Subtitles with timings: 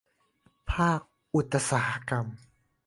[0.71, 1.01] ภาค
[1.35, 2.25] อุตสาหกรรม